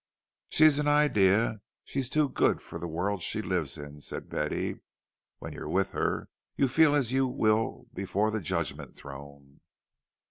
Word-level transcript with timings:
"She's 0.49 0.79
an 0.79 0.87
idea 0.87 1.61
she's 1.83 2.09
too 2.09 2.27
good 2.29 2.59
for 2.59 2.79
the 2.79 2.87
world 2.87 3.21
she 3.21 3.39
lives 3.39 3.77
in," 3.77 3.99
said 4.01 4.29
Betty. 4.29 4.79
"When 5.37 5.53
you're 5.53 5.69
with 5.69 5.91
her, 5.91 6.27
you 6.55 6.67
feel 6.69 6.95
as 6.95 7.11
you 7.11 7.27
will 7.27 7.85
before 7.93 8.31
the 8.31 8.41
judgment 8.41 8.95
throne." 8.95 9.59